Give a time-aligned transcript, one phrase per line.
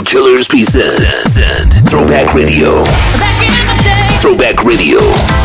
[0.00, 2.82] Killers presents and Throwback Radio.
[4.20, 5.00] Throwback Radio,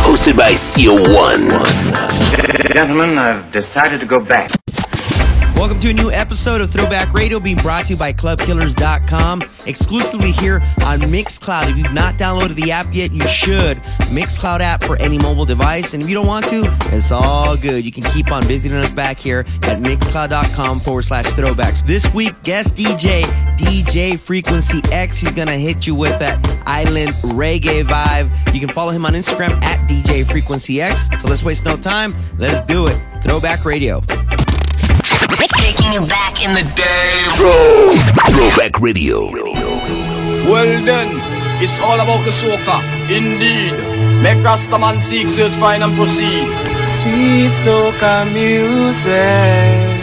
[0.06, 1.48] hosted by CO1.
[2.72, 4.50] Gentlemen, I've decided to go back.
[5.58, 10.30] Welcome to a new episode of Throwback Radio being brought to you by ClubKillers.com, exclusively
[10.30, 11.70] here on Mixcloud.
[11.72, 13.78] If you've not downloaded the app yet, you should.
[14.12, 15.94] Mixcloud app for any mobile device.
[15.94, 16.62] And if you don't want to,
[16.92, 17.84] it's all good.
[17.84, 21.84] You can keep on visiting us back here at Mixcloud.com forward slash throwbacks.
[21.84, 23.22] This week, guest DJ,
[23.56, 25.18] DJ Frequency X.
[25.18, 28.54] He's going to hit you with that island reggae vibe.
[28.54, 31.08] You can follow him on Instagram at DJ Frequency X.
[31.20, 32.14] So let's waste no time.
[32.38, 32.96] Let's do it.
[33.24, 34.02] Throwback Radio.
[35.28, 37.24] Taking you back in the day.
[37.36, 37.90] Throw,
[38.32, 39.30] Throwback Radio.
[40.50, 41.08] Well then,
[41.62, 42.80] it's all about the soca.
[43.10, 43.74] Indeed.
[44.22, 46.48] Make Rastaman seek, search, find and proceed.
[46.94, 49.98] Sweet soca music.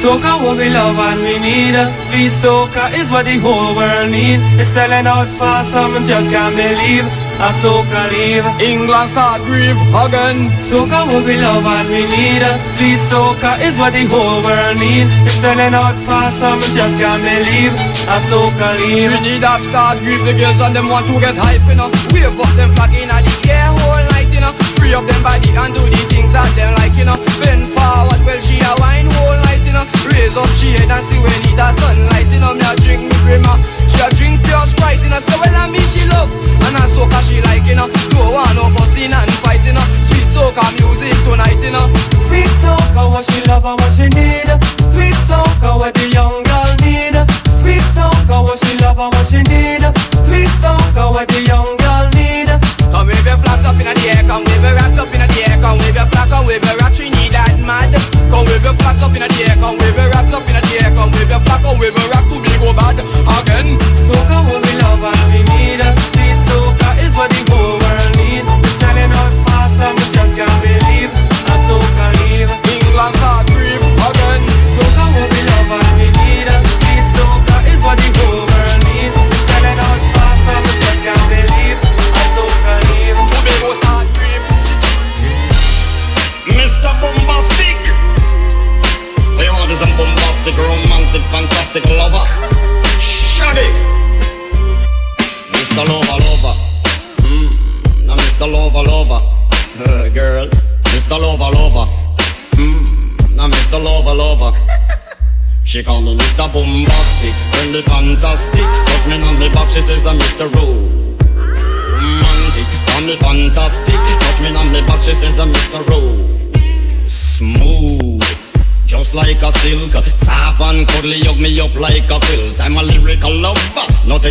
[0.00, 1.74] Soca what we love and we need.
[1.74, 4.40] A sweet soca is what the whole world need.
[4.60, 7.29] It's selling out fast, some just can't believe.
[7.40, 8.44] A soca leave.
[8.60, 10.52] England start grieve again.
[10.60, 12.44] Soca what we love and we need.
[12.44, 15.08] A sweet soca is what the whole world need.
[15.24, 17.72] It's selling out fast, some just can't believe.
[18.12, 19.08] A soca leave.
[19.08, 21.88] Trinidad start grieve the girls and them want to get hype, know.
[22.12, 24.52] Wave up them flag in the air whole night, you know.
[24.76, 27.16] Free up them body and do the things that they like, you know.
[27.40, 29.88] Bend forward, well she a wine whole night, you know.
[30.12, 32.52] Raise up she head and see when it a sunlight, you know.
[32.52, 33.79] Me a drink me grandma.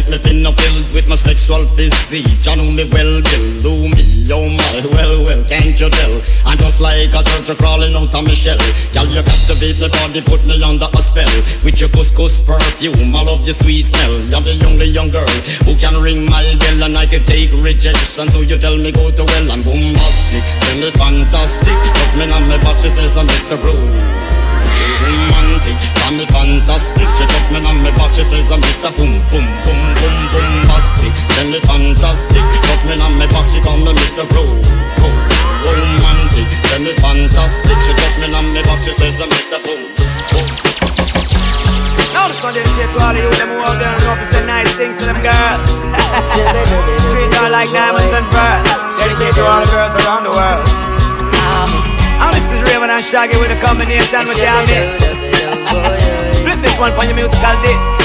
[0.10, 2.26] Me or filled with my sexual physique.
[2.46, 6.16] You know me well, Bill, do me, oh my, well, well, can't you tell?
[6.46, 8.58] I'm just like a turtle crawling out of my shell.
[8.94, 11.30] Girl, you captivate me body, put me under a spell.
[11.64, 14.26] With your couscous perfume, I love your sweet smell.
[14.26, 15.30] You're the only young girl
[15.68, 18.30] who can ring my bell and I can take rejection.
[18.30, 21.78] So you tell me go to well, I'm bombastic, tell me fantastic.
[21.94, 23.60] Touch me on my back, she says I'm Mr.
[23.62, 24.39] Bro
[25.10, 27.08] romantic, call me fantastic.
[27.18, 28.92] She touch me on me back, she says I'm Mr.
[28.96, 31.14] Boom Boom Boom Boom Bombastic.
[31.34, 34.24] Tell me fantastic, touch me on me back, she call me Mr.
[34.30, 34.44] Bro.
[35.00, 35.10] Bro.
[35.66, 37.78] Romantic, tell me fantastic.
[37.86, 39.58] She touch me on me back, she says I'm Mr.
[39.66, 39.82] Boom.
[40.32, 40.48] Boom.
[42.14, 44.26] Now this one dedicated to all of you them who out there and know to
[44.34, 45.70] say nice things to them girls.
[47.14, 48.98] Treat her like diamonds and pearls.
[48.98, 50.89] Dedicated to all the girls around the world.
[52.20, 55.04] This is Rayvon and Shaggy with a combination with your mix.
[56.44, 57.99] Flip this one for your musical disc.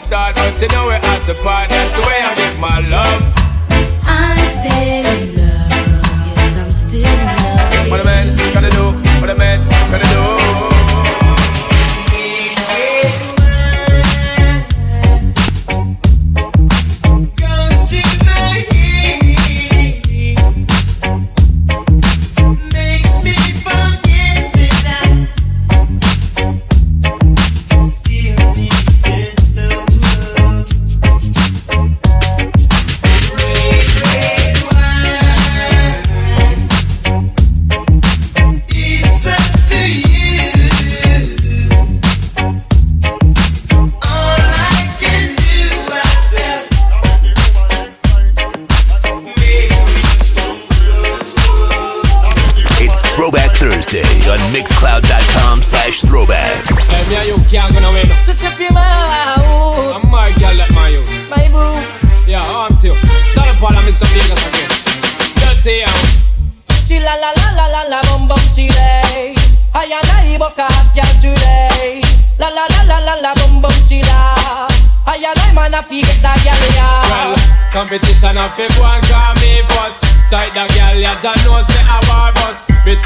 [0.00, 1.70] Start, but you know we're at the part.
[1.70, 3.37] That's the way I give my love.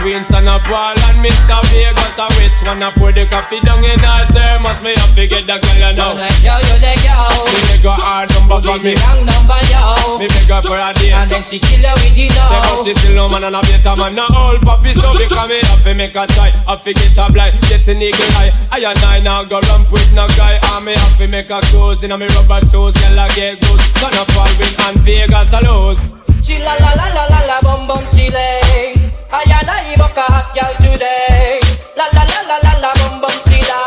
[0.03, 1.63] Between Sean Paul and Mr.
[1.71, 4.83] Vegas, a which one a pour the coffee down in her thermos?
[4.83, 6.19] Me have to get the girl know.
[6.43, 7.47] Yo, yo, the girl.
[7.47, 8.99] Me make a hard number for me.
[8.99, 10.19] Wrong number, yo.
[10.19, 11.15] Me make her for a date.
[11.15, 12.83] And then she kill her with the Say but know.
[12.83, 15.85] she still no man and a better man No old puppy so because me have
[15.87, 18.99] to make a try Have to get a blind, get an eagle eye I and
[19.07, 22.11] I now go ramp with no guy And me have to make a clothes in
[22.11, 26.03] a me rubber shoes Girl I get good, son of Alvin and Vegas a lose
[26.43, 29.02] She la la la la la la bum bum chile.
[29.35, 29.97] I and I
[30.29, 31.59] hot today.
[31.97, 33.81] La la la la la la bum bum chila.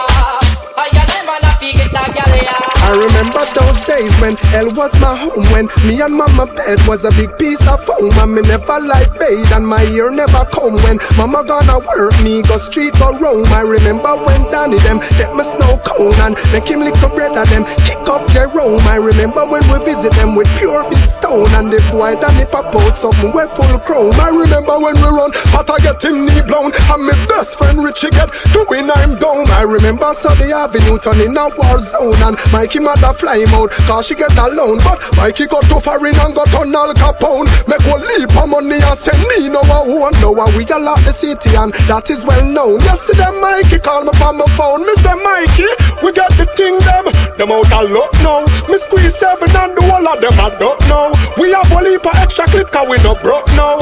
[0.75, 2.64] I and I man a ya.
[2.85, 7.03] I remember those days when hell was my home When me and mama bed was
[7.03, 10.77] a big piece of foam And me never like bathe and my ear never come
[10.85, 13.49] When mama gonna work me go street go roam.
[13.49, 17.33] I remember when Danny them get me snow cone And make him lick a bread
[17.33, 18.85] of them kick up Jerome.
[18.85, 22.69] I remember when we visit them with pure big stone And the boy Danny pop
[22.69, 24.13] out something we full chrome.
[24.21, 27.81] I remember when we run but I get him knee blown And my best friend
[27.81, 29.49] Richie get doing I'm down.
[29.49, 32.37] I remember Sunday Avenue turning a war zone And
[32.75, 36.35] Mikey mother fly him cause she get alone But Mikey got too far in and
[36.35, 37.47] got on Al Capone.
[37.67, 40.19] Make one leap of money and send me no I won't
[40.55, 42.79] we a lot the city and that is well known.
[42.83, 44.83] Yesterday Mikey called me from my phone.
[44.99, 45.71] Say Mikey,
[46.03, 47.07] we got the thing them.
[47.39, 48.43] Them out a lot now.
[48.67, 52.05] Me squeeze seven and the whole of them I don't know We have one leap
[52.05, 53.79] of extra clip cause we no broke now.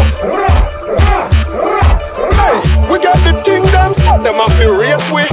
[2.38, 2.56] Hey,
[2.94, 5.33] we got the thing them, so them a rate we we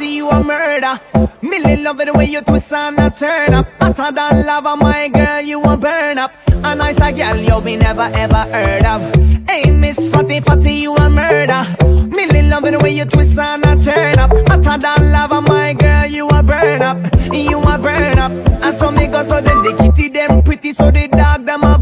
[0.00, 0.98] Fatty, you a murder.
[1.42, 3.66] Millie love it the way you twist and a turn up.
[3.82, 6.32] Hotter than lava, my girl, you a burn up.
[6.48, 9.14] A nice a girl you be never ever heard of.
[9.46, 11.66] Hey, Miss Fatty Fatty, you a murder.
[12.16, 14.30] Millie love it the way you twist and a turn up.
[14.48, 16.96] Hotter than lava, my girl, you a burn up.
[17.34, 18.32] You a burn up.
[18.32, 21.39] And so me go so then the kitty them pretty, so the dog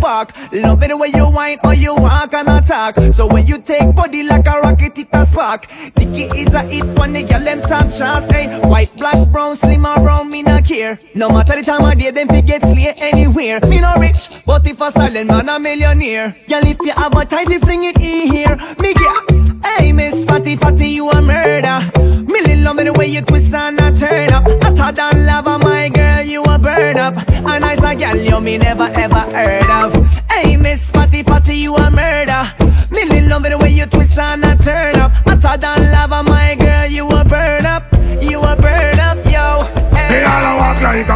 [0.09, 2.97] Love it the way you whine or you walk and attack.
[3.13, 5.67] So when you take body like a rocket, it a spark.
[5.97, 8.27] Dicky is a hit when the girl them top shots.
[8.35, 10.99] Hey, white, black, brown, slim or brown, me not care.
[11.15, 13.61] No matter the time of day, them fi get slay anywhere.
[13.69, 16.35] Me no rich, but if a silent man a millionaire.
[16.49, 18.57] Girl, if you have a tidy, fling it in here.
[18.81, 19.39] Me get.
[19.63, 21.91] Hey, Miss Fatty Fatty, you a murder.
[22.25, 24.45] Millie love me the way you twist and a turn up.
[24.63, 27.15] Hotter than lava, my girl, you a burn up.
[27.29, 29.98] A nice a girl you me never ever heard of.
[30.41, 32.53] Hey, Miss Fatty Fatty, you a murder.
[32.93, 35.11] Millie love me the way you twist and a turn up.
[35.27, 37.25] Hotter than lava, my girl, you a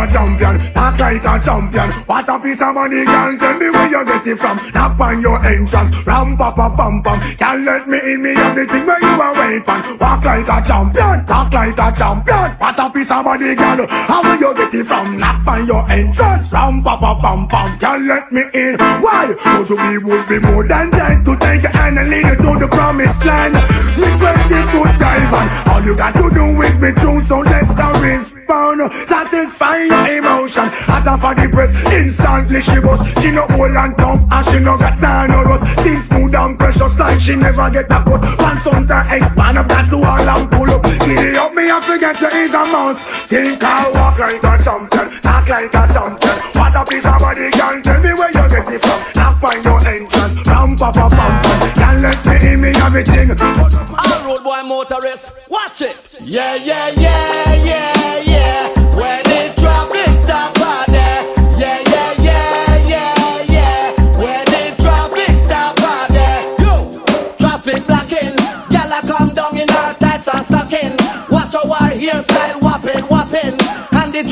[0.02, 1.88] a champion, talk like a champion.
[2.10, 3.38] What a piece of money, girl.
[3.38, 4.56] Tell me where you get it from.
[4.74, 7.18] Knock on your entrance, ram pa pa pam pam.
[7.38, 9.82] Can't let me in, me have the thing where you are waiting.
[10.02, 12.48] Walk like a champion, talk like a champion.
[12.58, 13.78] What a piece of money, girl.
[14.10, 15.18] How where you get it from?
[15.18, 17.78] Knock on your entrance, ram pa pa pam pam.
[17.78, 18.74] Can't let me in.
[19.02, 19.30] Why?
[19.38, 22.50] Cause we would be more than dead to take your hand and lead you to
[22.58, 23.54] the promised land.
[24.00, 25.46] Me 20 foot dive on.
[25.70, 28.92] All you got to do is be true, so let's start respond.
[28.92, 30.68] Satisfy your emotion.
[30.88, 33.20] At a for the press, instantly she bust.
[33.20, 35.64] She no old and tough, and she no got time no rust.
[35.80, 38.22] Still smooth and precious like she never get a cut.
[38.38, 40.82] Pants on to expand up that to all and pull up.
[41.04, 43.06] Giddy up me, I forget you is a must.
[43.28, 46.36] Think I walk like a champion, talk like a champion.
[46.56, 49.00] What a piece of body can tell me where you get it from.
[49.16, 51.58] Now find your entrance, ram pa pa pam pam.
[51.74, 53.30] Can't let me in me everything.
[53.40, 56.16] All road boy motorists, watch it.
[56.20, 58.96] Yeah, yeah, yeah, yeah, yeah.
[58.96, 59.31] When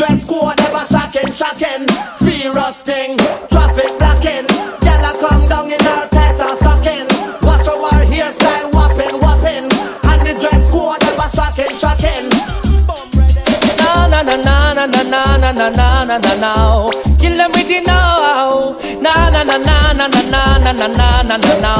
[0.00, 1.85] dress code never shocking, shocking.
[2.16, 3.19] Serious thing.
[3.52, 4.47] Traffic blocking.
[4.80, 7.07] Gyal a come down in her tights and stocking.
[7.45, 9.66] Watch our hairstyle whopping, whopping.
[10.11, 12.26] And the dress code never shocking, shocking.
[13.76, 16.90] Na na na na na na na na na na na.
[17.21, 18.20] Kill them with the now.
[19.50, 21.75] Na na na na na na na na na na.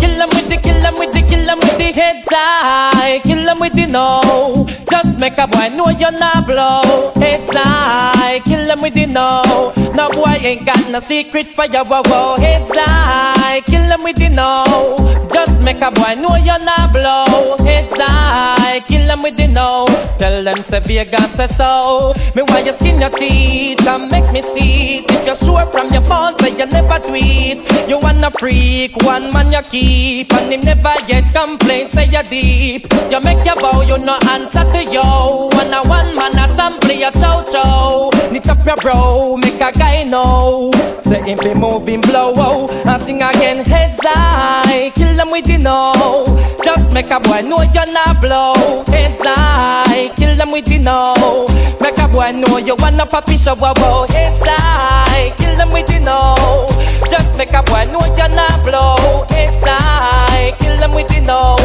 [0.00, 3.20] Kill them with the, kill them with the, kill them with the heads high.
[3.24, 4.66] Kill them with the no.
[4.90, 7.12] Just make a boy know you're not blow.
[7.16, 8.40] Heads high.
[8.44, 9.72] Kill them with the no.
[9.94, 11.84] No boy ain't got no secret for you.
[11.84, 12.36] Whoa, whoa.
[12.36, 13.60] Heads high.
[13.66, 14.96] Kill them with the no.
[15.32, 17.56] Just make a boy know you're not blow.
[17.64, 18.80] Heads high.
[18.88, 19.86] Kill them with the no.
[20.18, 22.12] Tell them say Vegas say so.
[22.34, 25.10] Me why you skin your teeth and make me see it.
[25.10, 27.58] If you're sure from your phone, say you never tweet.
[27.88, 31.88] You wanna freak, one man you keep, and him never yet complain.
[31.88, 32.92] Say you deep.
[33.10, 35.48] You make your bow, you no answer to yo.
[35.52, 38.10] One a one man assembly a chow chow.
[38.30, 40.70] Knit up your bro, make a guy know.
[41.02, 44.90] Say him be moving blow, oh, and sing again heads high.
[44.94, 46.24] Kill them with the no.
[46.64, 48.84] Just make a boy know you're not blow.
[48.88, 51.46] Heads high, kill them with the no.
[51.80, 54.06] Make a boy know you wanna puppy show, wow, wow.
[54.08, 56.66] Heads high, kill them with the no.
[57.10, 59.24] Just make a boy know you're not blow.
[59.28, 61.56] Heads high, kill them with the no.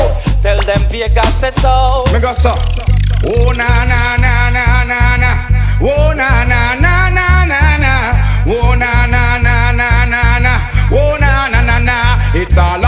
[0.42, 2.04] Tell them Vegas say so.
[2.14, 2.54] Me go so.
[3.26, 5.32] Oh na na na na na na.
[5.82, 7.33] Oh na na na na.
[8.56, 10.54] Oh na na na na na na.
[10.92, 11.98] Oh na na na na.
[12.36, 12.83] It's all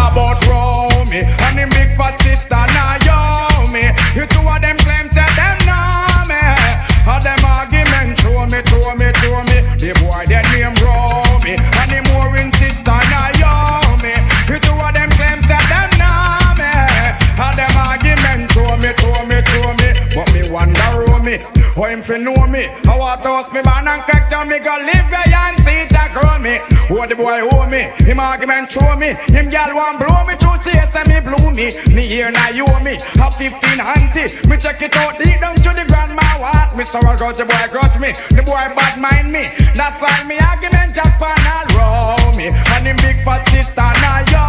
[21.75, 22.65] me, how him fi know me.
[22.87, 25.83] I want to host me man and crack down me go live where and see
[25.83, 26.59] it a grow me.
[26.87, 29.15] Who the boy owe me, him argument show me.
[29.27, 31.73] Him gal want blow me through chase and me blew me.
[31.93, 34.47] Me here now you owe me, a 15 auntie.
[34.47, 36.75] Me check it out deep down to the grandma what.
[36.75, 39.43] Me sorrow got the boy grudge me, the boy bad mind me.
[39.75, 42.47] That's why me argument Japan all row me.
[42.47, 44.43] And him big fat sister now yo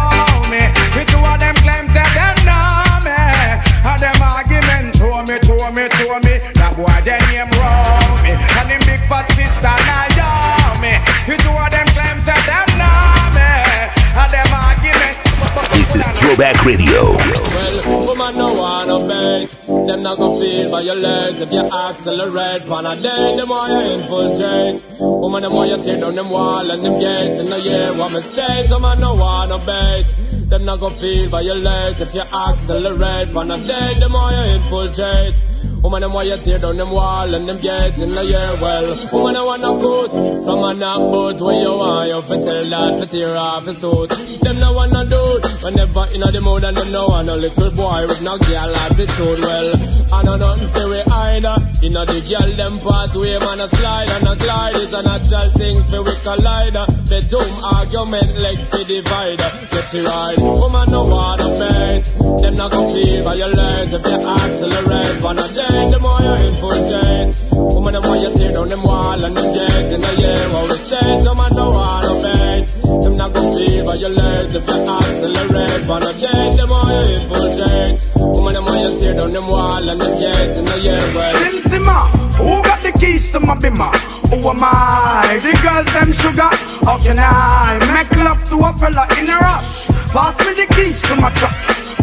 [0.49, 0.71] me.
[0.95, 1.86] The two of them claim
[9.09, 10.31] fat sister now yo
[10.83, 10.93] me.
[11.27, 13.51] The two of them claim say them know me.
[14.19, 15.15] And them argument.
[15.71, 17.15] This is Throwback Radio.
[17.55, 19.49] Well, woman no wanna bait.
[19.87, 22.65] Them not gonna feel violate if you accelerate.
[22.67, 24.83] Pan a day, them more you infiltrate.
[24.99, 27.39] Woman, them more you tear down them wall and them gates.
[27.39, 28.69] In the year, what mistake?
[28.69, 30.07] Woman no wanna bait.
[30.49, 33.33] Them not gonna feel violate if you accelerate.
[33.33, 35.35] Pan a day, them more you infiltrate.
[35.83, 38.57] Woman, them why you tear down them wall and them gates in the year.
[38.59, 40.11] Well, woman, I wanna good
[40.43, 43.77] from a knock boat where you want you fi tell that fi tear off his
[43.77, 44.09] suit.
[44.41, 47.71] Them no wanna do it whenever in the mood and them no want a little
[47.71, 49.39] boy with no girl attitude.
[49.39, 49.69] Well,
[50.13, 51.55] I know nothing fi we either.
[51.85, 54.75] In the girl them pathway, man a slide and a glide.
[54.77, 56.77] It's a natural thing fi we collide.
[57.07, 59.37] Bedroom argument like fi divide.
[59.71, 62.03] Get you right, woman no wanna bait.
[62.41, 65.23] Them not gonna feel violate if you accelerate.
[65.27, 67.35] On a day, the more you infiltrate.
[67.51, 70.49] Woman, the more you tear down them wall and them gates in the year.
[70.53, 72.67] What we say, no man no wanna bait.
[73.03, 75.89] Them not gonna feel violate if you accelerate.
[75.89, 77.99] On a day, the more you infiltrate.
[78.15, 80.99] Woman, the more you tear down them wall and them gates in the year.
[81.41, 81.99] Sim Simma,
[82.37, 83.93] who got the keys to my bimmer?
[84.29, 85.39] Who am I?
[85.41, 86.51] The girls them sugar.
[86.85, 89.87] How can I make love to a fella in a rush?
[90.11, 91.55] Pass me the keys to my truck.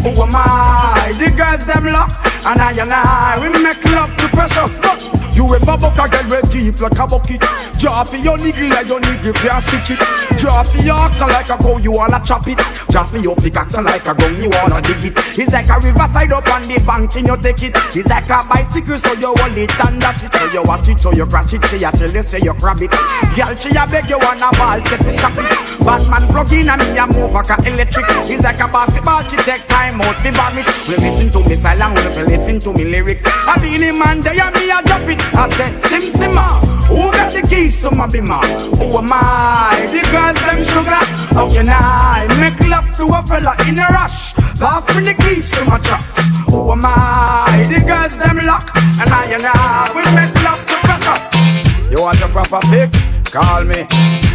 [0.03, 1.13] Who am I?
[1.17, 2.11] The girls them lock,
[2.45, 4.77] and I and I we make love to precious.
[4.79, 7.43] But you ever book a girl with deep like a bucket.
[7.85, 10.01] For your niggle like your niggle can't stitch it.
[10.01, 12.57] For your oxen like a cow, you wanna chop it.
[12.89, 15.13] Draw for your pickaxe like a gun, you wanna dig it.
[15.37, 17.73] It's like a riverside up on the bank and you take it.
[17.95, 20.33] It's like a bicycle, so you hold it and dash it.
[20.33, 21.65] So you watch it, so you crash it.
[21.65, 22.91] She a tell you, say you grab it.
[23.35, 25.85] Girl, she a beg you wanna ball, take it, stop it.
[25.85, 28.05] Batman plug in and me a move like a electric.
[28.29, 30.67] It's like a basketball, she take time out to bomb it.
[30.87, 33.21] We listen to me silent, we listen to me lyrics.
[33.25, 35.21] I be the man, there and me a drop it.
[35.33, 36.47] I said, Sim Simma,
[36.87, 38.43] who got the keys to my bimmer?
[38.77, 39.87] Who am I?
[39.91, 41.03] The girls them sugar.
[41.35, 44.33] How can I make love to a fella in a rush?
[44.59, 46.15] Pass me the keys to my trucks.
[46.51, 47.65] Who am I?
[47.71, 51.91] The girls them lock, and I and I will make love to pressure.
[51.91, 53.05] You want a proper fix?
[53.31, 53.87] Call me.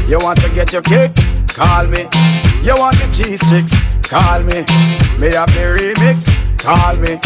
[0.09, 1.35] You want to get your kicks?
[1.49, 2.09] Call me.
[2.63, 3.75] You want the cheese tricks?
[4.09, 4.65] Call me.
[5.21, 6.50] Me have the remix?
[6.63, 7.17] Call me.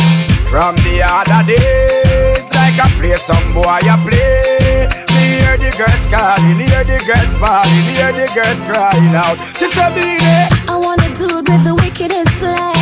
[0.51, 4.87] From the other days, like I play some boy, I play.
[5.15, 9.39] Me hear the girls calling, hear the girls bawling, hear the girls crying out.
[9.59, 12.74] She said, "Be there." I want a dude with the wickedest slam.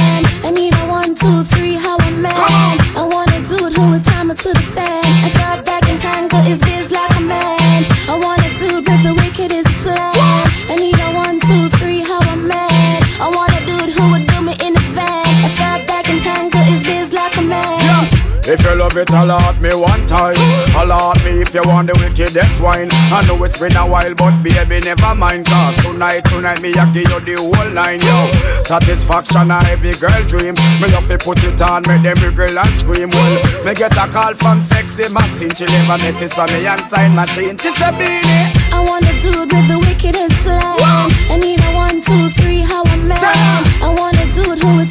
[18.44, 20.34] If you love it, alert me one time.
[20.74, 22.88] Alert me if you want the wickedest wine.
[22.90, 25.46] I know it's been a while, but baby, never mind.
[25.46, 28.30] Cause tonight, tonight, me, I give you the whole line, yo.
[28.64, 30.54] Satisfaction, a every girl dream.
[30.82, 33.10] Me love to put it on, make them wriggle and scream.
[33.10, 35.54] Well, me get a call from sexy Maxine.
[35.54, 37.56] She leave a message for me and sign machine.
[37.58, 38.50] She said, Beenie.
[38.74, 40.82] I want a dude with the wickedest slam.
[41.30, 43.22] I need a one, two, three, how a man.
[43.22, 44.90] I want a dude who would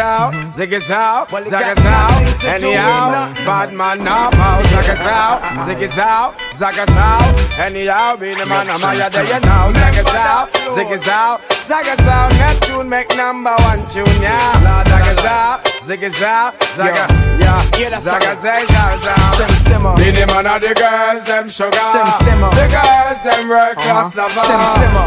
[0.00, 5.66] out, zig us out, zag us out, anyhow, bad man now out, zag us out,
[5.66, 9.70] zig us out, zag us out, anyhow, be the man, I'm out there, you know,
[9.72, 14.84] zag us out, zig us out, zag us out, Neptune make number one tune, yeah,
[14.88, 19.96] zag us out, zig us out, zag us, yeah, zag us out, zag us out,
[19.98, 24.34] be the man of the girls, them sugar, the girls, them world class lover,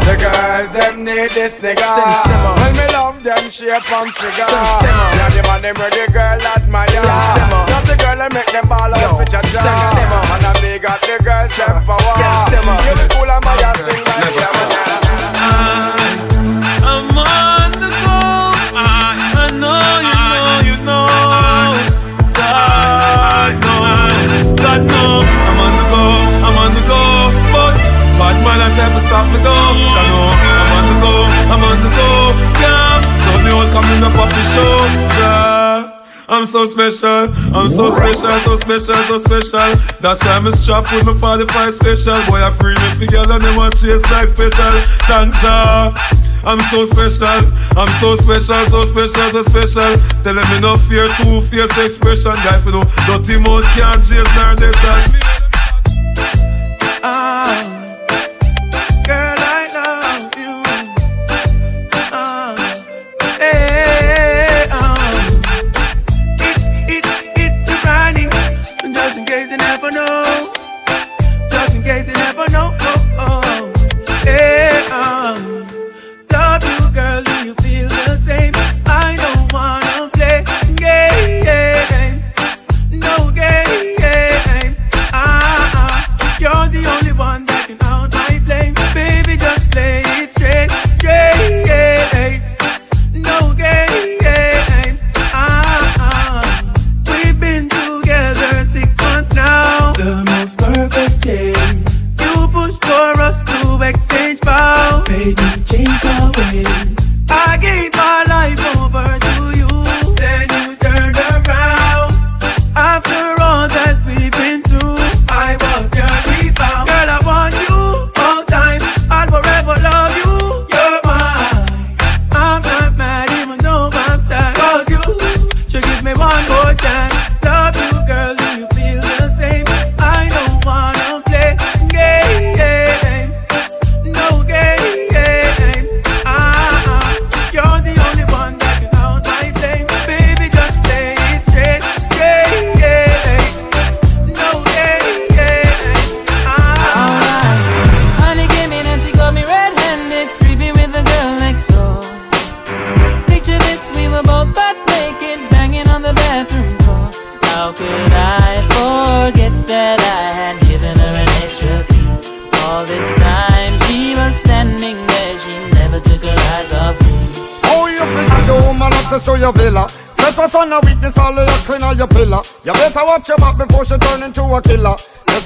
[0.06, 0.33] the girls,
[0.74, 1.86] them need this nigga,
[2.58, 6.90] when me love them shape and figure, yeah, the man them ready girl admire,
[7.70, 11.16] love the girl and make them ball out for jaja, and I me got the
[11.22, 12.02] girls them power,
[12.84, 14.74] you be cool and my ass sing like yeah,
[16.84, 18.18] I'm on the go.
[18.76, 18.78] I
[19.54, 21.06] know you know, you know.
[22.34, 23.80] God know,
[24.56, 25.22] God know.
[25.24, 26.02] I'm on the go,
[26.44, 27.00] I'm on the go.
[27.54, 27.76] But
[28.18, 29.52] bad man I try to stop me though.
[29.54, 30.24] I know.
[30.24, 30.53] I'm on the
[31.04, 31.12] go,
[31.52, 32.32] I'm on the go.
[32.64, 34.74] Yeah, don't be coming up off the show.
[35.20, 36.00] Yeah.
[36.26, 39.76] I'm so special, I'm so special, so special, so special.
[40.00, 42.16] That's why I'm strapped with my 45 special.
[42.32, 44.72] Boy, I bring it together they want chase like petal.
[45.04, 45.92] Thank ya.
[46.44, 47.40] I'm so special,
[47.76, 49.96] I'm so special, so special, so special.
[50.24, 52.32] Tell them me no fear, two fierce expression.
[52.40, 55.20] Guy, for no dirty mouth can't chase nor they tell me.
[57.04, 57.83] Ah,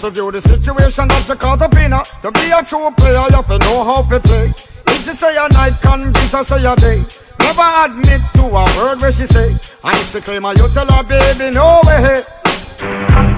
[0.09, 2.01] Just review the situation that you caught up in her.
[2.23, 4.49] To be a true player, you have to know how to play.
[4.89, 7.05] If she say a night, convince her say a day.
[7.37, 9.53] Never admit to a word where she say.
[9.85, 12.25] And if she claim her, you tell her, baby, no way.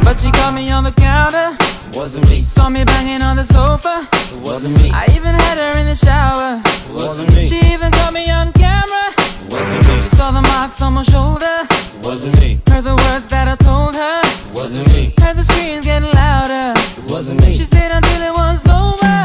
[0.07, 1.59] But she caught me on the counter.
[1.93, 2.45] Wasn't me.
[2.45, 4.07] Saw me banging on the sofa.
[4.39, 4.91] Wasn't me.
[4.95, 6.63] I even had her in the shower.
[6.95, 7.47] Wasn't me.
[7.47, 9.11] She even caught me on camera.
[9.51, 10.03] Wasn't me.
[10.03, 11.67] She saw the marks on my shoulder.
[12.07, 12.61] Wasn't me.
[12.69, 14.20] Heard the words that I told her.
[14.53, 15.15] Wasn't me.
[15.21, 16.75] Heard the screams getting louder.
[17.09, 17.57] Wasn't me.
[17.57, 19.17] She stayed until it was over.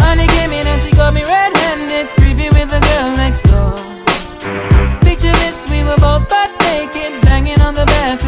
[0.00, 3.76] Honey came in and she got me red-handed, creepy with the girl next door.
[5.04, 8.23] Picture this, we were both butt naked, banging on the bathroom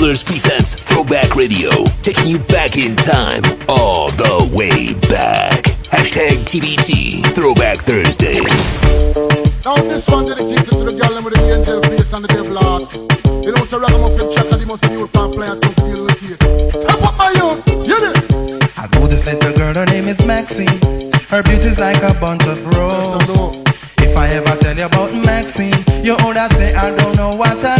[0.00, 5.64] Killers presents Throwback Radio, taking you back in time, all the way back.
[5.92, 8.40] Hashtag TBT, Throwback Thursday.
[9.62, 13.44] Now this one dedicated to the girl with the angel face and the devil heart.
[13.44, 16.80] You know, so ragamuffin checker, the most new pop players come feel the case.
[16.80, 18.72] Step up my youth, hear this.
[18.78, 20.80] I know this little girl, her name is Maxine.
[21.28, 23.62] Her beauty's like a bunch of roses.
[23.98, 27.79] If I ever tell you about Maxine, you older say I don't know what I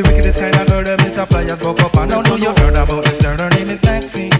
[0.00, 2.54] The wickedest kind of girl that miss a flyers go up and now know you
[2.56, 3.36] heard about this girl.
[3.36, 4.32] Her name is Maxine.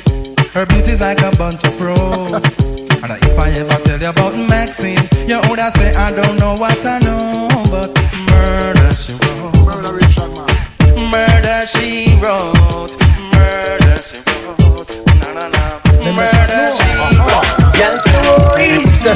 [0.57, 2.45] Her beauty's like a bunch of roses.
[3.05, 6.81] And if I ever tell you about Maxine, you older say I don't know what
[6.87, 7.10] I know,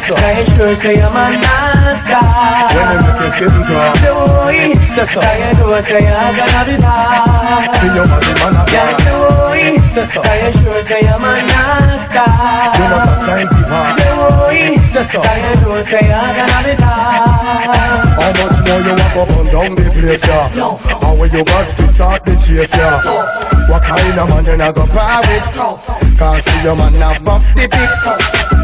[0.01, 0.21] story.
[0.21, 2.15] Can you sure say I'm a nasty?
[2.75, 3.95] When you skin crawl.
[4.01, 4.63] Story.
[4.75, 7.69] Can you know say I'm gonna be bad?
[7.81, 8.97] Be your man, man of Girl, God.
[9.03, 9.67] story.
[10.25, 12.25] Can you sure say I'm a nasty?
[12.75, 13.93] You must have time to pass.
[13.95, 14.65] Story.
[15.25, 18.03] Can you know say I'm gonna be bad?
[18.15, 21.04] How much more you walk up and down the place, yeah?
[21.15, 22.99] And when you got to start the chase, yeah?
[23.71, 25.47] What kind of man you not go par with?
[26.19, 28.03] Can't see your man now buff the pics.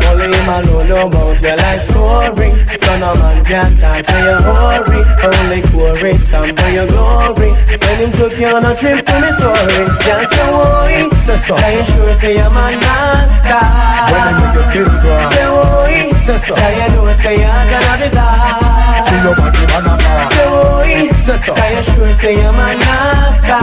[0.02, 2.50] Only him alone about your life story
[2.82, 7.96] So no man can talk to your hurry Only quarry stand for your glory When
[8.00, 12.50] him took you on a trip to Missouri say worry Say you sure say you're
[12.50, 13.62] my master
[14.10, 15.14] When them make your skin crawl.
[15.14, 19.04] Uh, say worry Say you know say you're gonna be bad.
[19.08, 20.32] Be your body of God.
[20.32, 23.60] Say oh, worry Say you sure say you're my master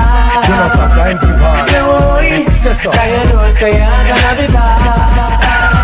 [0.48, 1.70] You must have time to pass.
[1.70, 5.77] Say oh, worry Say you know say you're gonna be bad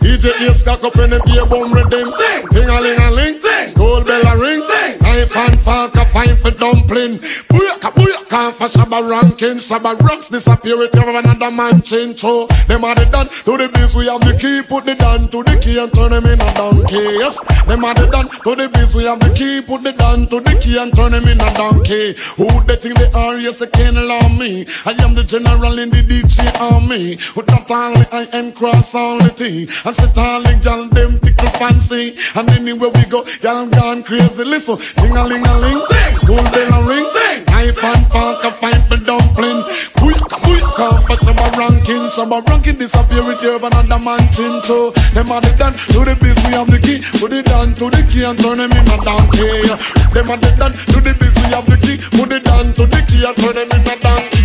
[0.00, 2.12] DJ Ace stuck up in the ear bone rhythm.
[2.50, 3.40] Ding a ling a ling,
[3.74, 4.60] gold bell a ring.
[5.02, 7.18] Knife and falk a fine for dumpling.
[7.58, 9.56] Booyaka, booyaka, for shabba ranking.
[9.58, 12.20] Shabba ranks disappear with another man change.
[12.20, 14.62] So, them are the done to the biz, we have the key.
[14.62, 17.18] Put the down to the key and turn them in a donkey.
[17.18, 19.60] Yes, them are the done to the biz, we have the key.
[19.60, 22.14] Put the down to the key and turn them in a donkey.
[22.36, 23.34] Who they think they are?
[23.38, 24.64] Yes, they can't allow me.
[24.86, 27.18] I am the general in the DJ army.
[27.34, 29.66] With that only I am cross all the T.
[29.84, 32.14] And sit all the gal them tickle fancy.
[32.36, 34.44] And anywhere we go, y'all gone crazy.
[34.44, 35.82] Listen, ding a ling a ling,
[36.14, 37.47] school bell a ring.
[37.50, 39.62] Knife and fork a fight for dumpling.
[39.98, 42.10] Quick, quick, come for some ranking.
[42.10, 44.60] Some ranking disappear with you another man chin.
[44.62, 47.00] So them are the done to the biz, we have the key.
[47.18, 49.66] Put it down to the key and turn them in a donkey.
[50.14, 51.98] Them are the done to the biz, we have the key.
[52.16, 54.38] Put it down to the key and turn them in a donkey.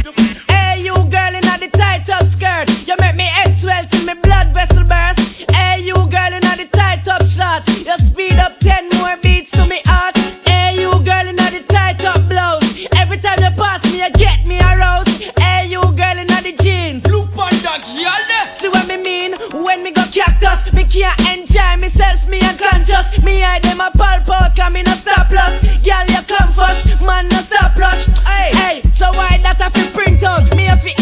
[0.47, 2.69] Hey, you girl in the tight up skirt.
[2.87, 5.49] You make me head swell till me blood vessel burst.
[5.51, 7.69] Hey, you girl in the tight up shorts.
[7.85, 9.81] You speed up 10 more beats to me
[20.83, 23.23] me can't enjoy myself, me unconscious.
[23.23, 25.59] Me eye them a pulp out, come me no stop loss.
[25.83, 28.07] Girl, you come first, man, no stop rush.
[28.25, 30.55] Hey, hey, so why that I feel print out?
[30.55, 30.93] Me a fi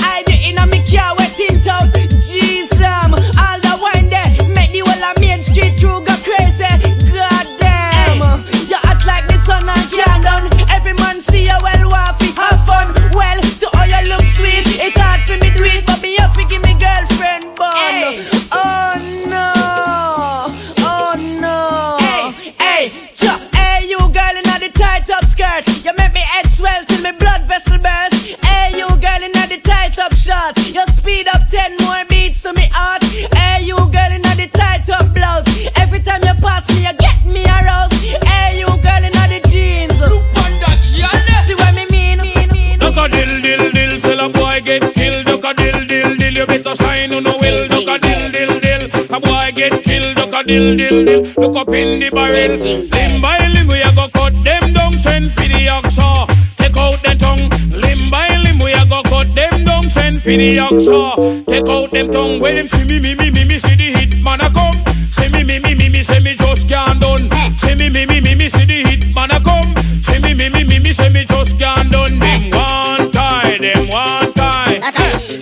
[50.41, 52.58] a dill dill dill, look up in the barrel.
[52.58, 56.27] Limb by limb we a go cut them down, send for the oxa.
[56.58, 60.30] Take out the tongue, limb by limb we a go cut them down, send for
[60.30, 61.45] the oxa.
[61.45, 64.23] Take out them tongue when them see me me me me me see the hit
[64.23, 64.77] man a come.
[65.12, 67.30] See me me me me me say me just can't done.
[67.58, 69.75] See me me me me me see the hit man a come.
[70.01, 72.17] See me me me me me say me just can't done.
[72.17, 74.80] Them one tie, them one tie.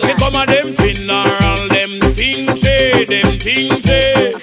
[0.04, 4.34] Me come a them funeral, them things say, them things say.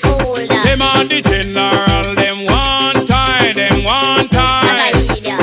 [0.78, 4.92] Them a the general, them one tie, them one tie.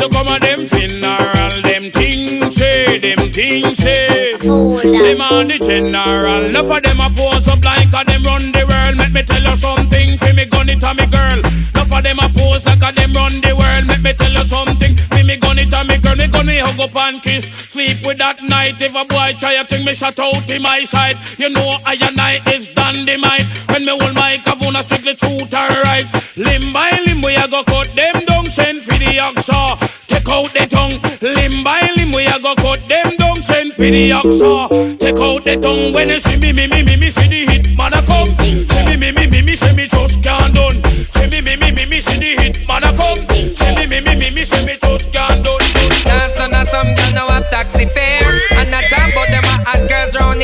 [0.00, 4.36] To come a them funeral, them things say, them things say.
[4.38, 8.64] Them a the general, enough of them a pose up like a them run the
[8.64, 8.96] world.
[8.96, 11.40] Make me tell you something, fi me gun it a me girl.
[11.40, 13.86] Enough of them a pose like a them run the world.
[13.88, 16.03] Make me tell you something, fi me gun it a me girl.
[16.44, 18.76] Me hug up and kiss, sleep with that night.
[18.80, 21.16] If a boy try a thing, me shut out in my side.
[21.38, 23.48] You know I and I is dynamite.
[23.70, 26.04] When me hold microphone, I strictly truth and right.
[26.36, 29.80] Limb by limb, we a go cut them down, send for the oxa.
[30.06, 33.88] Take out the tongue, limb by limb, we a go cut them down, send for
[33.88, 34.98] the oxa.
[34.98, 37.76] Take out the tongue when you see me, me, me, me, me, see the hit
[37.76, 38.28] man a come.
[38.68, 40.76] See me, me, me, me, me, see me just can't done.
[40.84, 43.24] See me, me, me, me, me, see the hit man a come.
[43.32, 45.63] See me, me, me, me, me, see me just can't done.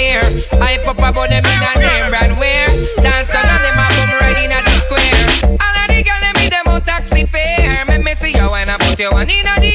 [0.01, 2.67] Girls round here Hype up about them in a name brand wear.
[3.01, 5.57] Dance on them a boom right in a the square.
[5.61, 7.85] All of the girl them in them on taxi fare.
[7.87, 9.73] Make me see you when I put you one in the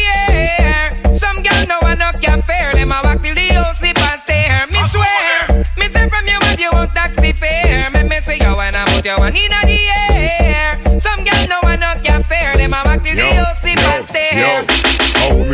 [0.59, 0.97] air.
[1.17, 4.19] Some girl no one no can fare Them a walk till the whole sleep and
[4.21, 4.67] stare.
[4.67, 7.89] Me swear Me say from you if you want taxi fare.
[7.91, 10.99] Make me see you when I put you one in the air.
[10.99, 14.05] Some girl no one no can fare Them a walk till the whole sleep and
[14.05, 14.74] stare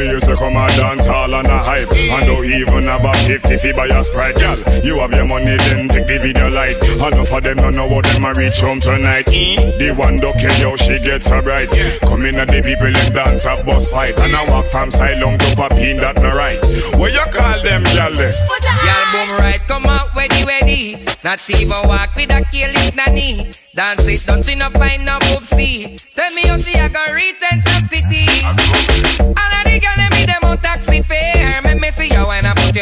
[0.01, 3.15] How me used to come and dance all on a hype And don't even about
[3.17, 6.75] 50 fi buy a Sprite, girl You have your money then take the video light
[6.97, 10.53] Enough of them don't know what them a reach home tonight The one don't care
[10.53, 11.69] how she gets so bright
[12.01, 15.37] Come in and the people them dance a bus fight And I walk from Silong
[15.37, 16.57] to Papine that no right
[16.97, 18.15] What you call them, girl?
[18.15, 18.33] there?
[18.81, 21.05] Y'all boom right, come out ready, ready.
[21.23, 23.51] Not even walk with a careless nanny.
[23.75, 26.13] Dance it, don't see no find no boobsy.
[26.15, 29.50] Tell me you see I go reach and some city.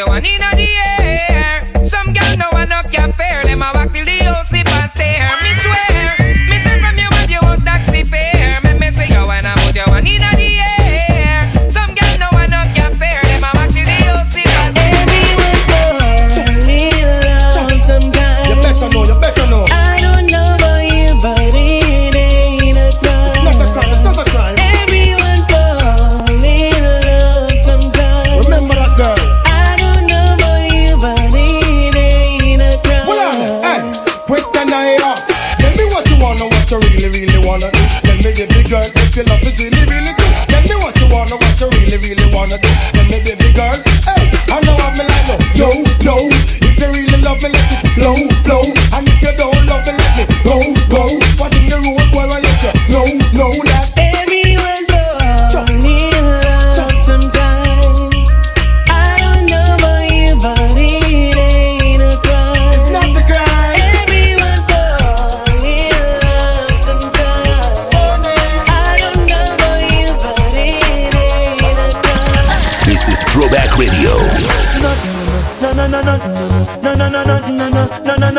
[0.06, 1.29] When I put you
[39.20, 40.32] your love is really, really good.
[40.48, 42.68] Tell me what you wanna, what you really, really wanna do.
[42.96, 43.76] Tell me, baby girl,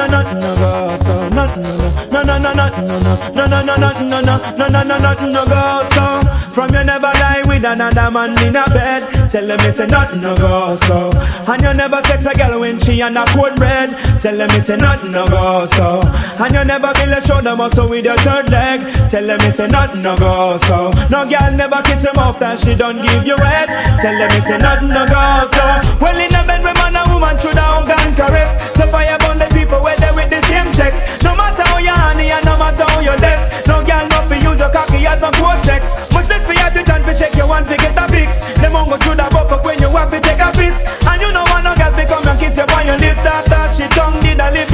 [0.08, 1.30] no, no, no, go so.
[1.30, 4.84] No, no, no, no, no, no, no, no, no, no, no, no, no, no, no,
[4.84, 6.42] no, no, no, go so.
[6.52, 9.08] From you never lie with another man in a bed.
[9.32, 11.10] Tell them it's a nothing no go so.
[11.48, 13.90] And you never sex a girl when she on a cold bread.
[14.20, 16.02] Tell them it's a nothing no go so.
[16.44, 18.82] And you never feel a shoulder muscle with your third leg.
[19.10, 20.92] Tell them it's a nothing no go so.
[21.10, 23.70] No girl never kiss him off that she don't give you head.
[24.02, 25.66] Tell them it's a nothing no go so.
[26.04, 28.76] Well in a bed with man and woman should have and caress.
[28.76, 31.24] So fire burn the people where they with the same sex.
[31.24, 33.64] No matter how you honey and no matter how you less.
[33.68, 36.12] No girl no fi use your cocky as a cortex.
[36.12, 38.44] Much less fi have the time to check your one fi get a fix.
[38.60, 40.84] Them won't go through the buck up when you have to take a piss.
[41.08, 43.24] And you know want no girl fi come and kiss you on your lips.
[43.24, 44.71] That that she tongue did a live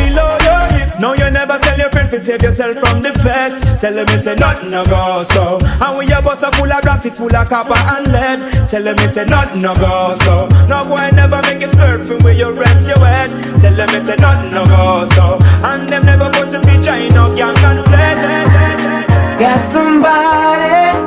[2.17, 3.61] to save yourself from the feds.
[3.81, 5.59] Tell them it's a nothing no go so.
[5.61, 8.69] And when your bus a full of it full of copper and lead.
[8.69, 10.47] Tell them it's a nothing no go so.
[10.67, 13.29] No boy never make it slurping where you rest your head.
[13.61, 15.37] Tell them it's a nothing no go so.
[15.63, 19.39] And them never go to be trying no gang and flesh.
[19.39, 20.97] Got somebody,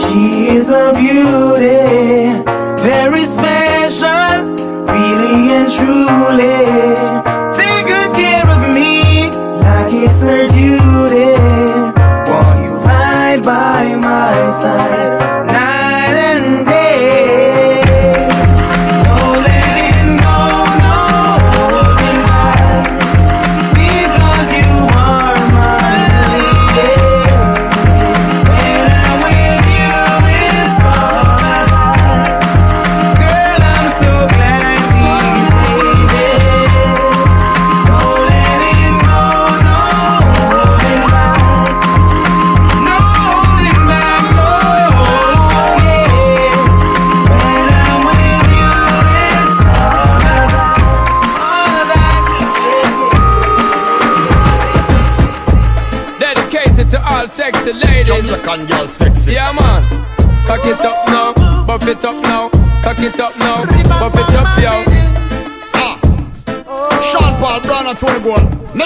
[0.00, 2.42] she is a beauty,
[2.82, 4.42] very special,
[4.90, 7.45] really and truly.
[10.04, 11.32] It's her duty.
[12.30, 15.18] Want you right by my side,
[68.26, 68.85] No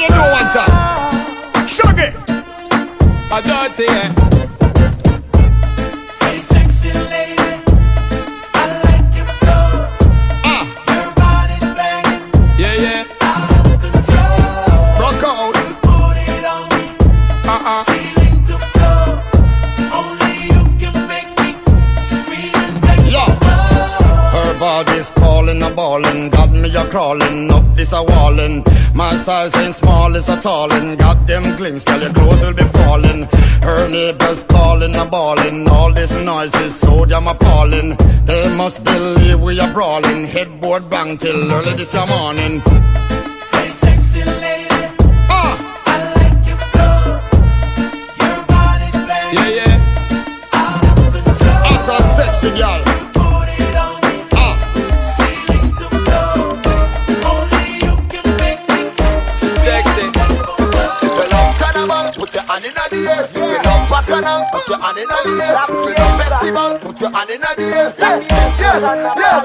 [39.81, 42.61] brawling, headboard bang till early this morning.
[43.51, 44.85] Hey, sexy lady.
[45.37, 45.57] Uh.
[45.87, 47.01] I like your flow.
[48.21, 49.37] Your body's banging.
[49.37, 50.53] Yeah, yeah.
[50.53, 51.65] Out of control.
[51.73, 52.81] Out of sexy girl.
[62.21, 63.89] Put your hand in the air, yeah.
[64.53, 65.45] put your hand in the
[65.97, 66.00] air.
[66.41, 67.93] Festival, put your hand in the air.
[67.93, 68.81] Say, yeah, yeah,
[69.21, 69.45] yeah.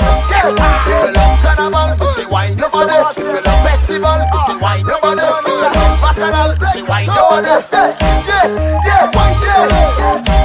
[0.87, 2.93] If you love carnival, you say wine your body.
[2.93, 5.21] If you love festival, you say wine your body.
[5.21, 7.63] If you love bacchanal, you say wine your body.
[7.67, 8.47] Say, yeah,
[8.85, 10.44] yeah, yeah,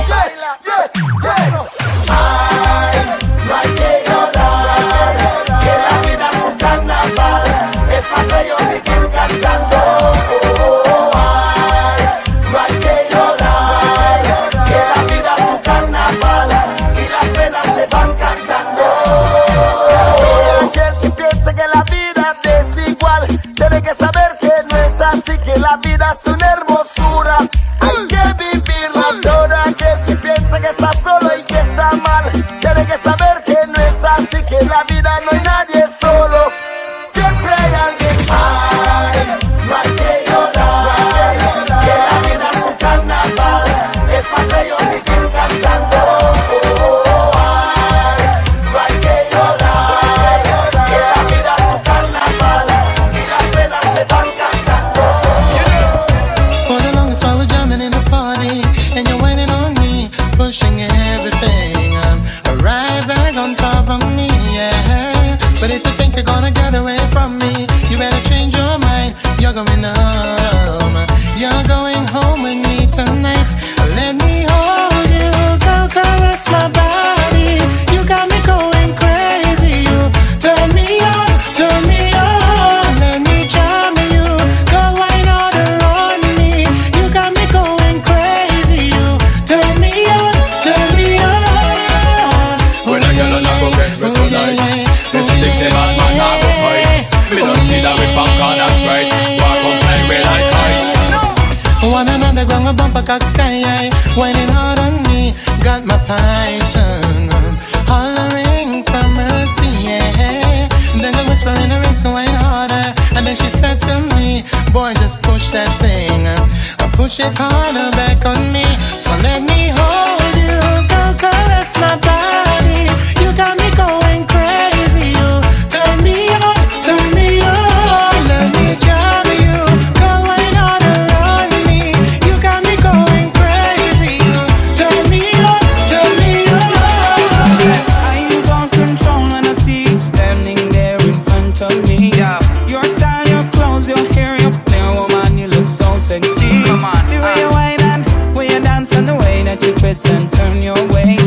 [150.51, 151.20] turn your way.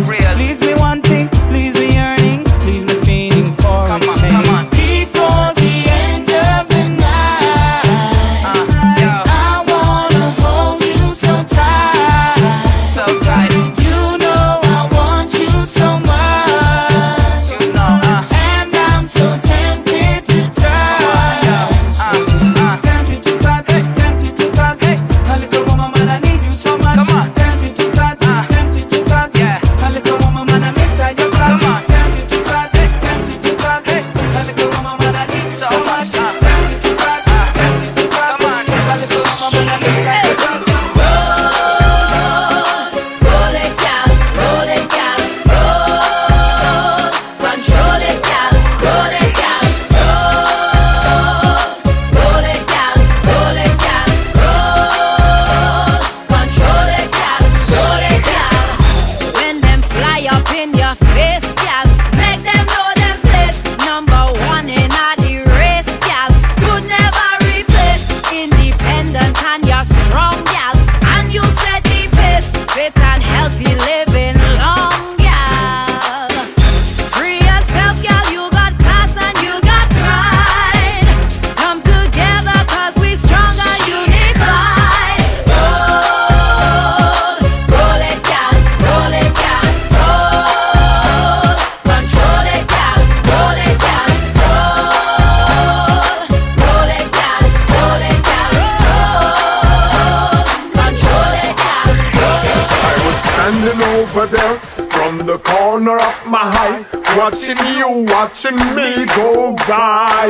[107.24, 110.28] watching you, watching me go by.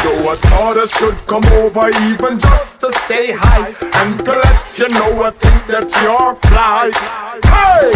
[0.00, 3.68] So I thought I should come over even just to say hi
[4.00, 6.88] and to let you know I think that you're fly.
[7.52, 7.92] Hey!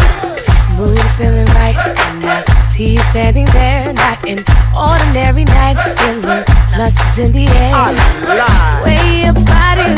[0.76, 2.44] Mood is feeling right, and I
[2.76, 4.44] see you standing there, not an
[4.76, 5.80] ordinary night.
[5.96, 6.44] Feeling
[6.76, 7.72] lust is in the air.
[8.84, 9.88] Way your body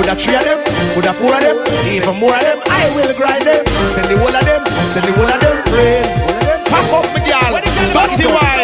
[0.00, 0.58] Coulda three of them,
[0.94, 1.56] coulda four of them,
[1.92, 2.58] even more of them.
[2.70, 3.66] I will grind them.
[3.92, 5.62] Send the whole of them, send the whole of them.
[5.68, 8.59] Friend, pack up, me girl, body wine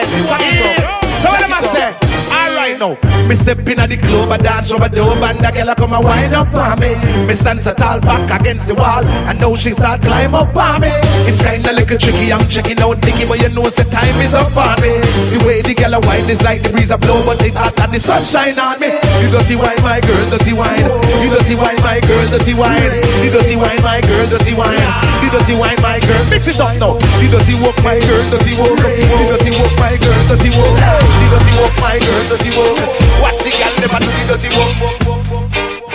[2.78, 3.26] right now.
[3.28, 5.92] Me step in at the club, I dance over the hub, and the girl come
[5.92, 6.94] and wind up on me.
[7.26, 10.80] Me stand so tall back against the wall, and now she start climb up on
[10.82, 10.90] me.
[11.26, 14.54] It's kinda little tricky, I'm checking out Nicky, but you know the time is up
[14.56, 15.00] on me.
[15.32, 17.92] The way the girl wind is like the breeze a blow, but it hot and
[17.92, 18.92] the sunshine on me.
[19.22, 20.86] You dirty wine, my girl, dirty wine.
[21.22, 22.92] You dirty wine, my girl, dirty wine.
[23.24, 24.78] You dirty wine, my girl, dirty wine.
[25.22, 26.94] You dirty wine, my girl, mix it up now.
[27.18, 28.78] You dirty walk, my girl, dirty walk.
[28.78, 30.74] You dirty walk, my girl, dirty walk.
[30.76, 32.65] You dirty walk, my girl, dirty walk.
[33.22, 34.74] Watch the gal, do the dirty work.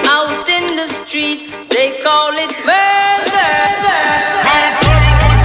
[0.05, 3.51] Out in the street, they call it murder.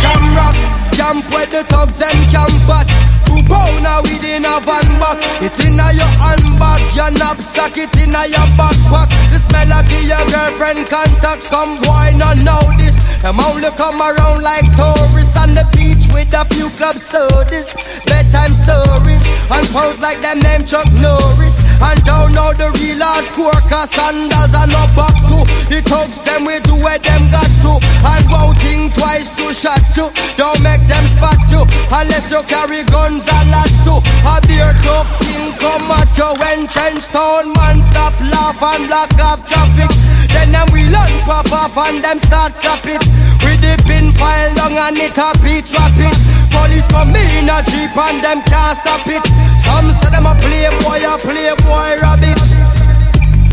[0.02, 0.56] Camp rock,
[0.92, 2.88] jump where the thugs and jump at.
[3.26, 5.18] Two pound within a van back.
[5.42, 9.10] It inna your handbag, your knapsack, it inna your backpack.
[9.30, 11.44] The smell of your girlfriend contact.
[11.44, 12.96] Some boy not know this.
[13.22, 17.74] Them only come around like tourists on the beach with a few club sodas,
[18.06, 21.58] bedtime stories, and pose like them name Chuck Norris.
[21.82, 25.42] And don't know the real hardcore, cause sandals are no back to.
[25.66, 27.82] The thugs them we do where them got to.
[28.06, 30.12] And won't think twice to shot to.
[30.36, 33.94] Don't make them spot you, unless you carry guns a lot to.
[34.22, 39.12] A beer tough king come at you when trench town man stop laugh and block
[39.18, 39.90] off traffic.
[40.30, 43.02] Then them we learn pop off and them start trap it.
[43.42, 46.14] With the pin file long and it a beat trap it.
[46.54, 49.24] Police come in a jeep and them can't stop it.
[49.66, 52.38] Some say them a playboy, a playboy rabbit.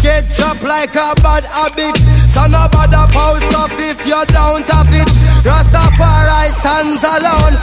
[0.03, 1.95] Get chopped like a bad habit.
[2.29, 5.09] So no bother post up if you don't have it.
[5.47, 7.55] Rastafari stands alone.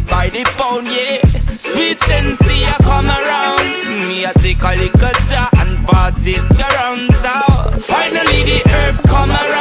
[0.00, 1.22] It by the pound, yeah.
[1.48, 4.08] Sweet sensei a come around.
[4.08, 7.12] Me a take a little jar and pass it around.
[7.12, 9.59] So finally the herbs come around.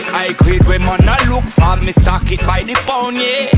[0.00, 3.52] The high grade when man a look for me stock it by the pound, yeah.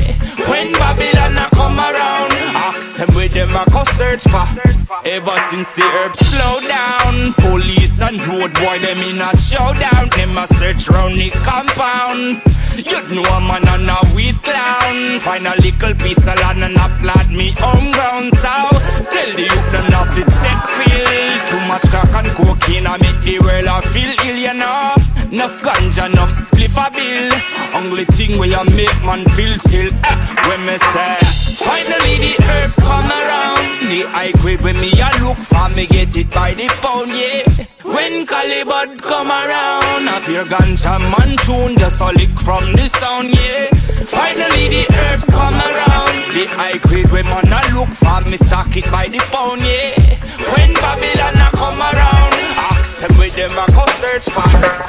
[0.51, 4.43] When Babylon a come around, ask them where them a go search for.
[5.07, 10.11] Ever since the herbs slow down, police and road boy them in a showdown.
[10.11, 12.43] Them a search round the compound.
[12.75, 15.23] You know a man and a weed clown.
[15.23, 18.35] Find a little piece of land and applaud me home ground.
[18.35, 18.51] So
[19.15, 21.07] tell the youth them not fit set feel.
[21.47, 24.95] Too much crack and cocaine I make the world I feel ill, you know.
[25.33, 27.29] Enough ganja, enough spliff a bill.
[27.75, 29.89] Only thing where you make man feel still.
[29.93, 30.15] Eh,
[30.47, 31.15] when me say,
[31.61, 33.61] finally the herbs come around.
[33.89, 37.65] The high grade when me a look for me get it by the pound, yeah.
[37.83, 43.29] When Calibut come around, a pure ganja man tune just a lick from the sound,
[43.29, 43.67] yeah.
[44.05, 46.15] Finally the herbs come around.
[46.33, 49.93] The high grade when man a look for me stock it by the pound, yeah.
[50.53, 52.33] When Babylon a come around,
[52.71, 54.82] ask them where them a go search for.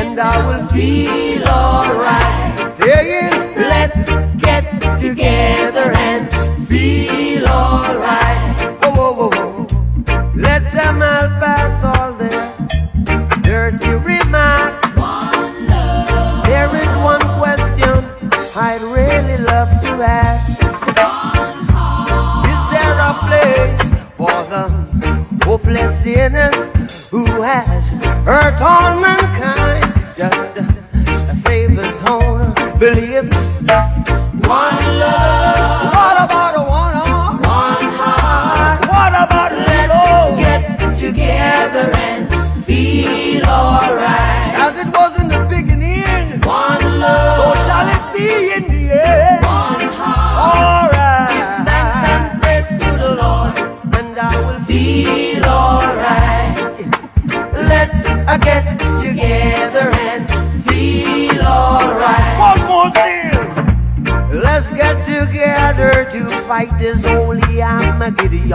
[0.00, 2.68] And I will feel alright.
[2.68, 3.32] Saying,
[3.72, 4.08] Let's
[4.46, 4.64] get
[4.98, 6.24] together and
[6.68, 8.40] feel alright.
[8.80, 10.30] Whoa, whoa, whoa, whoa.
[10.34, 12.40] Let them all pass all their
[13.42, 14.94] dirty remarks.
[16.48, 17.94] There is one question
[18.56, 19.92] I'd really love to
[20.24, 20.50] ask.
[22.52, 23.82] Is there a place
[24.16, 24.64] for the
[25.44, 27.90] hopeless sinners who has
[28.24, 29.69] hurt all mankind?
[32.80, 33.28] Belief.
[34.48, 35.69] One love.
[65.26, 68.50] To fight is only Armageddon.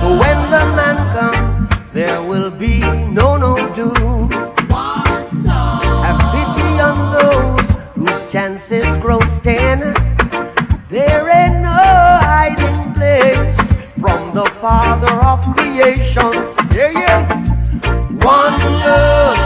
[0.00, 2.80] So when the man comes, there will be
[3.10, 4.30] no no doom.
[6.04, 9.78] Have pity on those whose chances grow ten.
[10.88, 11.80] There ain't no
[12.30, 16.32] hiding place from the Father of creation.
[16.74, 17.44] Yeah, yeah.
[18.24, 19.37] One love.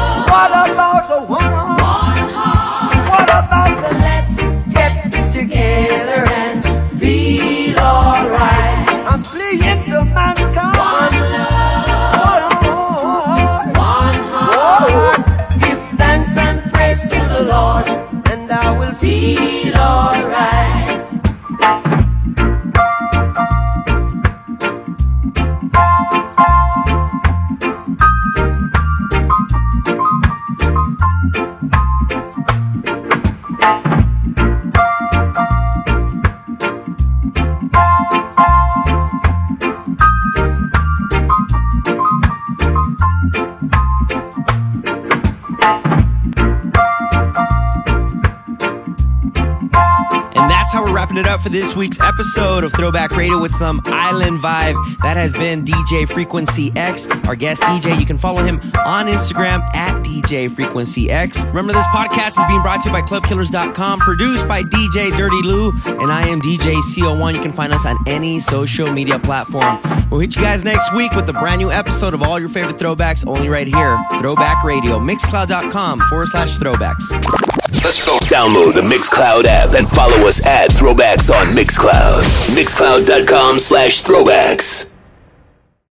[52.23, 54.77] Episode of Throwback Radio with some island vibe.
[54.99, 57.99] That has been DJ Frequency X, our guest DJ.
[57.99, 61.45] You can follow him on Instagram at DJ Frequency X.
[61.47, 65.73] Remember, this podcast is being brought to you by ClubKillers.com, produced by DJ Dirty Lou,
[65.85, 67.35] and I am DJ CO1.
[67.35, 69.81] You can find us on any social media platform.
[70.09, 72.77] We'll hit you guys next week with a brand new episode of all your favorite
[72.77, 73.99] throwbacks, only right here.
[74.21, 77.52] Throwback Radio, Mixcloud.com forward slash throwbacks.
[77.85, 78.17] Let's go.
[78.19, 82.23] Download the Mixcloud app and follow us at Throwbacks on Mixcloud.
[82.55, 84.92] Mixcloud.com slash throwbacks.